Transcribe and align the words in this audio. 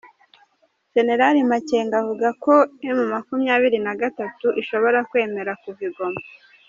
Generari 0.95 1.39
Makenga 1.51 1.95
avuga 2.01 2.27
ko 2.43 2.53
M 2.95 2.99
makumyabiri 3.13 3.77
nagatatu 3.85 4.47
ishobora 4.61 4.99
kwemera 5.09 5.51
kuva 5.61 5.81
i 5.89 5.91
Goma 5.95 6.21